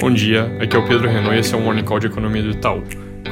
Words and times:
Bom 0.00 0.10
dia, 0.12 0.56
aqui 0.60 0.76
é 0.76 0.78
o 0.78 0.86
Pedro 0.86 1.08
Renault 1.08 1.36
e 1.36 1.38
esse 1.38 1.54
é 1.54 1.56
o 1.56 1.60
Morning 1.60 1.84
Call 1.84 2.00
de 2.00 2.08
Economia 2.08 2.42
do 2.42 2.50
Itaú. 2.50 2.82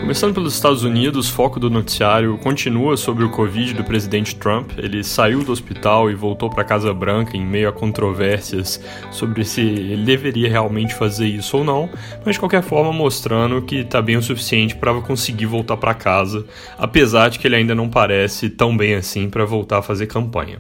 Começando 0.01 0.33
pelos 0.33 0.55
Estados 0.55 0.85
Unidos, 0.85 1.29
foco 1.29 1.61
do 1.61 1.69
noticiário 1.69 2.39
continua 2.39 2.97
sobre 2.97 3.25
o 3.25 3.31
Covid 3.31 3.75
do 3.75 3.85
presidente 3.85 4.35
Trump. 4.37 4.71
Ele 4.79 5.03
saiu 5.03 5.45
do 5.45 5.53
hospital 5.53 6.11
e 6.11 6.15
voltou 6.15 6.49
para 6.49 6.63
a 6.63 6.65
Casa 6.65 6.95
Branca 6.95 7.37
em 7.37 7.45
meio 7.45 7.69
a 7.69 7.73
controvérsias 7.73 8.81
sobre 9.11 9.45
se 9.45 9.61
ele 9.61 10.05
deveria 10.05 10.49
realmente 10.49 10.95
fazer 10.95 11.27
isso 11.27 11.59
ou 11.59 11.65
não, 11.65 11.91
mas 12.25 12.37
de 12.37 12.41
qualquer 12.41 12.63
forma 12.63 12.93
mostrando 12.93 13.61
que 13.63 13.77
está 13.77 14.01
bem 14.01 14.17
o 14.17 14.23
suficiente 14.23 14.77
para 14.77 14.95
conseguir 15.01 15.47
voltar 15.47 15.77
para 15.77 15.95
casa, 15.95 16.47
apesar 16.79 17.29
de 17.29 17.39
que 17.39 17.47
ele 17.47 17.57
ainda 17.57 17.75
não 17.75 17.89
parece 17.89 18.49
tão 18.49 18.77
bem 18.77 18.95
assim 18.95 19.29
para 19.29 19.45
voltar 19.45 19.79
a 19.79 19.83
fazer 19.83 20.07
campanha. 20.07 20.59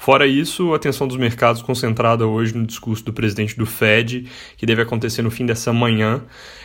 Fora 0.00 0.26
isso, 0.26 0.72
a 0.72 0.76
atenção 0.76 1.06
dos 1.06 1.18
mercados 1.18 1.60
concentrada 1.60 2.26
hoje 2.26 2.56
no 2.56 2.64
discurso 2.64 3.04
do 3.04 3.12
presidente 3.12 3.54
do 3.54 3.66
Fed, 3.66 4.24
que 4.56 4.64
deve 4.64 4.80
acontecer 4.80 5.20
no 5.20 5.30
fim 5.30 5.44
dessa 5.44 5.74
manhã. 5.74 6.22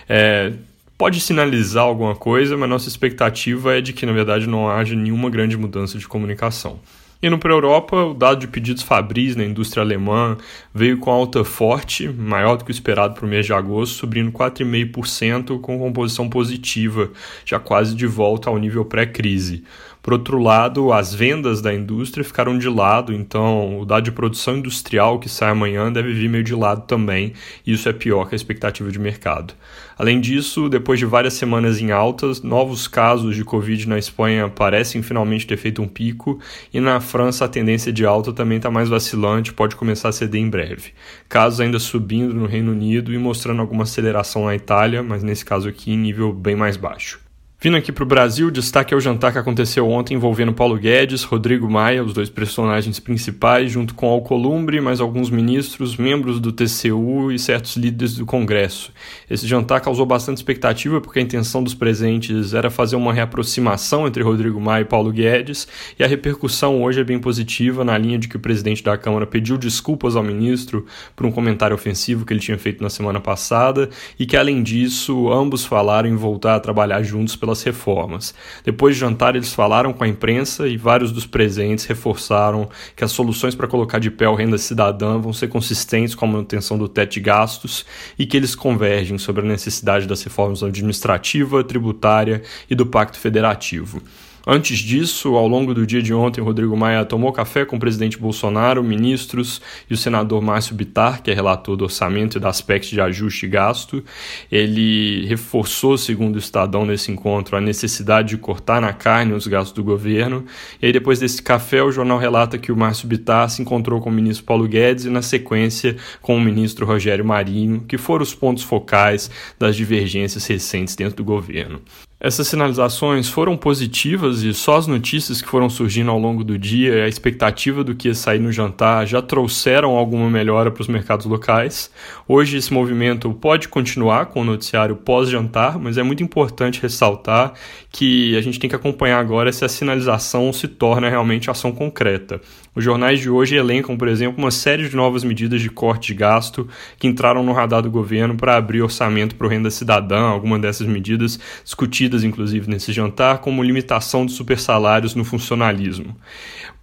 É, 0.08 0.54
pode 0.98 1.20
sinalizar 1.20 1.84
alguma 1.84 2.16
coisa, 2.16 2.56
mas 2.56 2.70
nossa 2.70 2.88
expectativa 2.88 3.78
é 3.78 3.82
de 3.82 3.92
que, 3.92 4.06
na 4.06 4.14
verdade, 4.14 4.48
não 4.48 4.70
haja 4.70 4.95
nenhuma 4.95 5.30
grande 5.30 5.58
mudança 5.58 5.98
de 5.98 6.08
comunicação. 6.08 6.80
Indo 7.22 7.38
para 7.38 7.52
a 7.52 7.56
Europa, 7.56 8.04
o 8.06 8.14
dado 8.14 8.40
de 8.40 8.48
pedidos 8.48 8.84
Fabris 8.84 9.36
na 9.36 9.44
indústria 9.44 9.84
alemã 9.84 10.38
veio 10.73 10.98
com 10.98 11.12
alta 11.12 11.44
forte, 11.44 12.08
maior 12.08 12.56
do 12.56 12.64
que 12.64 12.70
o 12.70 12.72
esperado 12.72 13.16
para 13.16 13.26
o 13.26 13.28
mês 13.28 13.45
de 13.45 13.52
agosto, 13.54 13.95
subindo 13.95 14.31
4,5% 14.31 15.59
com 15.59 15.80
composição 15.80 16.30
positiva, 16.30 17.09
já 17.45 17.59
quase 17.59 17.95
de 17.95 18.08
volta 18.08 18.50
ao 18.50 18.58
nível 18.58 18.86
pré-crise. 18.86 19.64
Por 20.05 20.14
outro 20.14 20.38
lado, 20.38 20.94
as 20.94 21.16
vendas 21.16 21.62
da 21.62 21.73
indústria 21.73 22.23
ficaram 22.23 22.59
de 22.59 22.70
lado, 22.70 23.12
então 23.12 23.80
o 23.80 23.86
dado 23.86 24.04
de 24.04 24.12
produção 24.12 24.58
industrial 24.58 25.18
que 25.18 25.28
sai 25.28 25.50
amanhã 25.50 25.91
deve 25.91 26.14
vir 26.14 26.30
meio 26.30 26.44
de 26.44 26.54
lado 26.54 26.84
também, 26.86 27.34
e 27.66 27.73
isso 27.73 27.90
é 27.90 27.91
pior 27.91 28.30
que 28.30 28.36
a 28.36 28.38
expectativa 28.38 28.91
de 28.91 29.00
mercado. 29.00 29.55
Além 29.98 30.22
disso, 30.22 30.70
depois 30.70 31.00
de 31.00 31.08
várias 31.08 31.33
semanas 31.33 31.81
em 31.81 31.89
altas, 31.89 32.44
novos 32.44 32.88
casos 32.88 33.36
de 33.36 33.44
Covid 33.44 33.89
na 33.89 33.98
Espanha 33.98 34.48
parecem 34.48 35.02
finalmente 35.02 35.48
ter 35.48 35.58
feito 35.58 35.81
um 35.81 35.88
pico, 35.88 36.39
e 36.72 36.80
na 36.80 37.00
França 37.00 37.45
a 37.45 37.48
tendência 37.48 37.92
de 37.92 38.06
alta 38.06 38.31
também 38.31 38.58
está 38.58 38.70
mais 38.70 38.88
vacilante, 38.88 39.53
pode 39.53 39.76
começar 39.76 40.09
a 40.09 40.11
ceder 40.11 40.39
em 40.39 40.52
breve. 40.52 40.92
Casos 41.28 41.59
ainda 41.59 41.80
subindo 41.80 42.31
no 42.31 42.45
Reino 42.45 42.73
Unido 42.73 43.11
e 43.11 43.17
mostrando 43.17 43.59
alguma 43.59 43.81
aceleração 43.86 44.45
na 44.45 44.56
Itália, 44.56 45.02
mas 45.02 45.23
nesse 45.23 45.44
caso 45.44 45.67
aqui 45.67 45.94
em 45.94 45.98
nível 45.98 46.31
bem 46.31 46.56
mais 46.56 46.78
baixo. 46.78 47.25
Vindo 47.66 47.77
aqui 47.77 47.91
para 47.91 48.03
o 48.03 48.05
Brasil, 48.05 48.52
destaque 48.52 48.94
é 48.94 48.97
o 48.97 48.99
jantar 48.99 49.31
que 49.31 49.39
aconteceu 49.39 49.89
ontem 49.89 50.13
envolvendo 50.13 50.53
Paulo 50.53 50.77
Guedes, 50.77 51.23
Rodrigo 51.23 51.67
Maia, 51.67 52.03
os 52.03 52.13
dois 52.13 52.30
personagens 52.30 52.99
principais, 52.99 53.71
junto 53.71 53.95
com 53.95 54.08
Alcolumbre, 54.08 54.80
mais 54.80 55.02
alguns 55.02 55.31
ministros, 55.31 55.97
membros 55.97 56.39
do 56.39 56.52
TCU 56.52 57.31
e 57.31 57.39
certos 57.39 57.75
líderes 57.75 58.13
do 58.13 58.23
Congresso. 58.23 58.93
Esse 59.27 59.47
jantar 59.47 59.81
causou 59.81 60.05
bastante 60.05 60.38
expectativa 60.38 61.02
porque 61.02 61.17
a 61.17 61.21
intenção 61.23 61.63
dos 61.63 61.73
presentes 61.73 62.53
era 62.53 62.69
fazer 62.69 62.97
uma 62.97 63.11
reaproximação 63.11 64.05
entre 64.05 64.21
Rodrigo 64.21 64.61
Maia 64.61 64.83
e 64.83 64.86
Paulo 64.86 65.11
Guedes, 65.11 65.67
e 65.97 66.03
a 66.03 66.08
repercussão 66.08 66.83
hoje 66.83 67.02
é 67.02 67.03
bem 67.03 67.17
positiva, 67.17 67.83
na 67.83 67.97
linha 67.97 68.19
de 68.19 68.27
que 68.27 68.38
o 68.38 68.39
presidente 68.39 68.83
da 68.83 68.95
Câmara 68.95 69.25
pediu 69.25 69.58
desculpas 69.58 70.16
ao 70.16 70.21
ministro 70.21 70.86
por 71.16 71.25
um 71.25 71.31
comentário 71.31 71.73
ofensivo 71.73 72.27
que 72.27 72.33
ele 72.33 72.39
tinha 72.39 72.59
feito 72.59 72.83
na 72.83 72.91
semana 72.91 73.19
passada, 73.19 73.89
e 74.19 74.27
que, 74.27 74.38
além 74.38 74.61
disso, 74.61 75.33
ambos 75.33 75.66
falaram 75.66 76.08
em 76.08 76.16
voltar 76.16 76.53
a 76.53 76.59
trabalhar 76.59 77.02
juntos 77.02 77.36
reformas. 77.64 78.34
Depois 78.64 78.95
de 78.95 79.02
jantar, 79.02 79.36
eles 79.36 79.53
falaram 79.53 79.94
com 79.94 80.03
a 80.03 80.08
imprensa 80.08 80.67
e 80.67 80.78
vários 80.78 81.11
dos 81.11 81.25
presentes 81.25 81.86
reforçaram 81.86 82.70
que 82.95 83.03
as 83.03 83.11
soluções 83.11 83.56
para 83.56 83.67
colocar 83.67 84.00
de 84.00 84.11
pé 84.11 84.25
a 84.25 84.36
renda 84.36 84.58
cidadã 84.58 85.17
vão 85.20 85.34
ser 85.34 85.48
consistentes 85.48 86.16
com 86.16 86.26
a 86.26 86.28
manutenção 86.28 86.78
do 86.78 86.88
teto 86.88 87.14
de 87.14 87.20
gastos 87.20 87.86
e 88.17 88.26
que 88.26 88.36
eles 88.36 88.56
convergem 88.56 89.17
sobre 89.17 89.44
a 89.44 89.48
necessidade 89.48 90.08
das 90.08 90.23
reformas 90.23 90.64
administrativa, 90.64 91.64
tributária 91.64 92.42
e 92.70 92.76
do 92.76 92.86
Pacto 92.86 93.17
Federativo. 93.17 94.02
Antes 94.48 94.78
disso, 94.78 95.36
ao 95.36 95.48
longo 95.48 95.73
do 95.73 95.88
dia 95.88 96.04
de 96.04 96.14
ontem, 96.14 96.39
Rodrigo 96.39 96.78
Maia 96.78 97.04
tomou 97.04 97.33
café 97.33 97.66
com 97.66 97.78
o 97.78 97.80
presidente 97.80 98.20
Bolsonaro, 98.20 98.83
ministros 98.83 99.60
e 99.89 99.94
o 99.95 99.98
senador 99.98 100.39
Márcio 100.39 100.76
Bitar, 100.76 101.23
que 101.23 101.32
é 101.32 101.33
relator 101.33 101.76
do 101.76 101.86
orçamento 101.86 102.38
e 102.38 102.39
da 102.39 102.50
aspecto 102.50 102.89
de 102.89 103.02
ajuste 103.02 103.48
e 103.48 103.50
gasto. 103.50 104.04
Ele 104.52 105.26
reforçou, 105.26 105.98
segundo 105.98 106.36
o 106.36 106.39
Estadão, 106.39 106.86
nesse 106.86 107.11
encontro, 107.11 107.58
a 107.58 107.61
necessidade 107.61 108.30
de 108.30 108.38
cortar 108.38 108.80
na 108.80 108.94
carne 108.94 109.34
os 109.34 109.48
gastos 109.48 109.73
do 109.73 109.84
governo. 109.84 110.45
E 110.80 110.86
aí, 110.86 110.94
depois 110.94 111.20
desse 111.20 111.42
café, 111.42 111.82
o 111.82 111.92
jornal 111.92 112.20
relata 112.20 112.58
que 112.60 112.72
o 112.72 112.78
Márcio 112.78 113.08
Bitar 113.08 113.50
se 113.50 113.64
encontrou 113.64 114.00
com 114.00 114.11
o 114.11 114.14
ministro 114.14 114.45
Paulo 114.45 114.67
Guedes 114.67 115.05
e, 115.05 115.10
na 115.10 115.23
sequência, 115.23 115.95
com 116.22 116.36
o 116.36 116.42
ministro 116.42 116.86
Rogério 116.86 117.26
Marinho, 117.26 117.84
que 117.88 117.98
foram 117.98 118.22
os 118.22 118.36
pontos 118.36 118.64
focais 118.64 119.32
das 119.58 119.76
divergências 119.76 120.45
recentes 120.45 120.95
dentro 120.95 121.16
do 121.16 121.23
governo. 121.23 121.82
Essas 122.25 122.47
sinalizações 122.47 123.30
foram 123.30 123.55
positivas 123.55 124.41
e 124.41 124.52
só 124.52 124.77
as 124.77 124.87
notícias 124.87 125.43
que 125.43 125.47
foram 125.47 125.69
surgindo 125.69 126.09
ao 126.09 126.17
longo 126.17 126.43
do 126.43 126.58
dia 126.58 126.95
e 126.95 127.02
a 127.03 127.08
expectativa 127.08 127.83
do 127.83 127.93
que 127.93 128.07
ia 128.07 128.15
sair 128.15 128.39
no 128.39 128.51
jantar 128.51 129.06
já 129.06 129.21
trouxeram 129.21 129.91
alguma 129.91 130.27
melhora 130.27 130.71
para 130.71 130.81
os 130.81 130.88
mercados 130.88 131.27
locais. 131.27 131.91
Hoje 132.27 132.57
esse 132.57 132.74
movimento 132.74 133.31
pode 133.31 133.68
continuar 133.68 134.25
com 134.25 134.41
o 134.41 134.44
noticiário 134.44 134.95
pós-jantar, 134.95 135.77
mas 135.77 136.00
é 136.00 136.03
muito 136.03 136.24
importante 136.24 136.81
ressaltar 136.81 137.53
que 137.91 138.36
a 138.36 138.42
gente 138.42 138.59
tem 138.59 138.71
que 138.71 138.75
acompanhar 138.75 139.19
agora 139.19 139.53
se 139.53 139.63
a 139.63 139.69
sinalização 139.69 140.51
se 140.51 140.68
torna 140.68 141.07
realmente 141.07 141.51
ação 141.51 141.71
concreta. 141.71 142.42
Os 142.75 142.83
jornais 142.83 143.21
de 143.21 143.30
hoje 143.30 143.56
elencam, 143.56 143.95
por 143.95 144.09
exemplo, 144.09 144.38
uma 144.38 144.51
série 144.51 144.89
de 144.89 144.95
novas 144.95 145.24
medidas 145.24 145.62
de 145.62 145.69
corte 145.69 146.07
de 146.07 146.15
gasto 146.15 146.68
que 147.00 147.07
entraram 147.07 147.41
no 147.41 147.53
radar 147.53 147.81
do 147.81 147.89
governo 147.89 148.36
para 148.36 148.57
abrir 148.57 148.81
orçamento 148.81 149.36
para 149.36 149.47
o 149.47 149.50
renda 149.50 149.71
cidadã, 149.71 150.24
alguma 150.24 150.59
dessas 150.59 150.86
medidas 150.86 151.39
discutidas 151.63 152.25
inclusive 152.25 152.69
nesse 152.69 152.91
jantar, 152.91 153.38
como 153.38 153.63
limitação 153.63 154.25
de 154.25 154.33
supersalários 154.33 155.15
no 155.15 155.24
funcionalismo. 155.24 156.18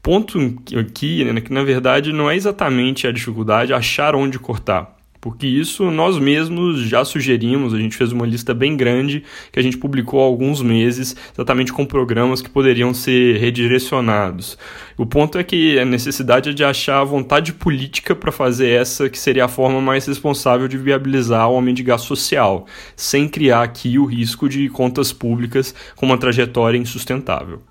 Ponto 0.02 0.38
aqui, 0.80 1.24
né, 1.24 1.40
que 1.42 1.52
na 1.52 1.62
verdade 1.62 2.10
não 2.10 2.30
é 2.30 2.36
exatamente 2.36 3.06
a 3.06 3.12
dificuldade 3.12 3.74
achar 3.74 4.14
onde 4.14 4.38
cortar 4.38 5.01
porque 5.22 5.46
isso 5.46 5.88
nós 5.88 6.18
mesmos 6.18 6.80
já 6.80 7.04
sugerimos, 7.04 7.72
a 7.72 7.78
gente 7.78 7.96
fez 7.96 8.10
uma 8.10 8.26
lista 8.26 8.52
bem 8.52 8.76
grande 8.76 9.22
que 9.52 9.58
a 9.60 9.62
gente 9.62 9.78
publicou 9.78 10.20
há 10.20 10.24
alguns 10.24 10.60
meses, 10.60 11.14
exatamente 11.32 11.72
com 11.72 11.86
programas 11.86 12.42
que 12.42 12.50
poderiam 12.50 12.92
ser 12.92 13.38
redirecionados. 13.38 14.58
O 14.98 15.06
ponto 15.06 15.38
é 15.38 15.44
que 15.44 15.78
a 15.78 15.84
necessidade 15.84 16.50
é 16.50 16.52
de 16.52 16.64
achar 16.64 17.00
a 17.00 17.04
vontade 17.04 17.52
política 17.52 18.16
para 18.16 18.32
fazer 18.32 18.70
essa 18.70 19.08
que 19.08 19.18
seria 19.18 19.44
a 19.44 19.48
forma 19.48 19.80
mais 19.80 20.04
responsável 20.04 20.66
de 20.66 20.76
viabilizar 20.76 21.48
o 21.48 21.54
aumento 21.54 21.76
de 21.76 21.84
gasto 21.84 22.06
social, 22.06 22.66
sem 22.96 23.28
criar 23.28 23.62
aqui 23.62 24.00
o 24.00 24.04
risco 24.04 24.48
de 24.48 24.68
contas 24.70 25.12
públicas 25.12 25.72
com 25.94 26.04
uma 26.04 26.18
trajetória 26.18 26.76
insustentável. 26.76 27.62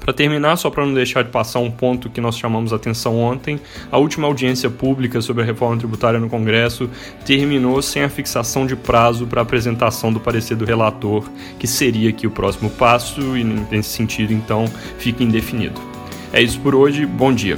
Para 0.00 0.12
terminar, 0.12 0.56
só 0.56 0.70
para 0.70 0.84
não 0.84 0.92
deixar 0.92 1.22
de 1.22 1.30
passar 1.30 1.60
um 1.60 1.70
ponto 1.70 2.10
que 2.10 2.20
nós 2.20 2.36
chamamos 2.36 2.72
a 2.72 2.76
atenção 2.76 3.18
ontem, 3.18 3.60
a 3.90 3.96
última 3.96 4.26
audiência 4.26 4.68
pública 4.68 5.20
sobre 5.20 5.42
a 5.42 5.46
reforma 5.46 5.78
tributária 5.78 6.18
no 6.18 6.28
Congresso 6.28 6.90
terminou 7.24 7.80
sem 7.80 8.02
a 8.02 8.08
fixação 8.08 8.66
de 8.66 8.74
prazo 8.74 9.26
para 9.26 9.40
apresentação 9.40 10.12
do 10.12 10.18
parecer 10.18 10.56
do 10.56 10.64
relator, 10.64 11.24
que 11.58 11.66
seria 11.66 12.10
aqui 12.10 12.26
o 12.26 12.30
próximo 12.30 12.70
passo, 12.70 13.36
e 13.36 13.44
nesse 13.44 13.90
sentido, 13.90 14.32
então, 14.32 14.66
fica 14.98 15.22
indefinido. 15.22 15.80
É 16.32 16.42
isso 16.42 16.58
por 16.60 16.74
hoje, 16.74 17.06
bom 17.06 17.32
dia. 17.32 17.56